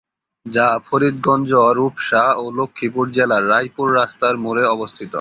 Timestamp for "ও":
2.37-2.43